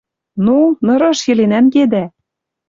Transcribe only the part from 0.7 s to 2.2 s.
нырыш йӹле нӓнгедӓ!